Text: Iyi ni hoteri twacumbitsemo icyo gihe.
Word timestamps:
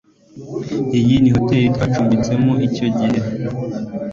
Iyi 0.99 1.15
ni 1.21 1.29
hoteri 1.35 1.73
twacumbitsemo 1.75 2.53
icyo 2.67 2.87
gihe. 2.97 3.19